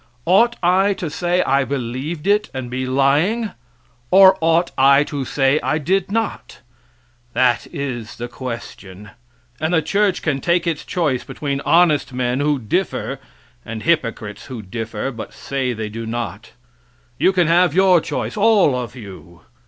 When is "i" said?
0.63-0.95, 1.43-1.63, 4.75-5.03, 5.61-5.77